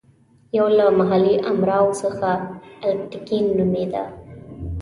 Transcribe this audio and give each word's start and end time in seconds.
یو 0.57 0.67
له 0.77 0.85
محلي 0.99 1.35
امراوو 1.51 1.97
څخه 2.03 2.29
الپتکین 2.89 3.45
نومېده. 3.57 4.03